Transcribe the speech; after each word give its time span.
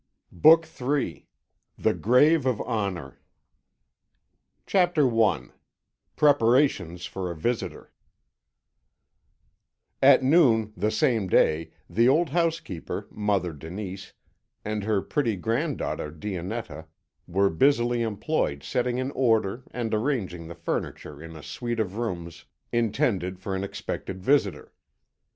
BOOK 0.33 0.67
III. 0.81 1.27
THE 1.77 1.93
GRAVE 1.93 2.47
OF 2.47 2.59
HONOUR. 2.61 3.19
CHAPTER 4.65 5.07
I 5.25 5.49
PREPARATIONS 6.15 7.05
FOR 7.05 7.29
A 7.29 7.35
VISITOR 7.35 7.93
At 10.01 10.23
noon 10.23 10.73
the 10.75 10.89
same 10.89 11.27
day 11.27 11.69
the 11.87 12.09
old 12.09 12.29
housekeeper, 12.29 13.05
Mother 13.11 13.53
Denise, 13.53 14.13
and 14.65 14.85
her 14.85 15.03
pretty 15.03 15.35
granddaughter 15.35 16.09
Dionetta 16.09 16.87
were 17.27 17.51
busily 17.51 18.01
employed 18.01 18.63
setting 18.63 18.97
in 18.97 19.11
order 19.11 19.61
and 19.69 19.93
arranging 19.93 20.47
the 20.47 20.55
furniture 20.55 21.21
in 21.21 21.35
a 21.35 21.43
suite 21.43 21.79
of 21.79 21.97
rooms 21.97 22.45
intended 22.71 23.37
for 23.37 23.55
an 23.55 23.63
expected 23.63 24.23
visitor. 24.23 24.73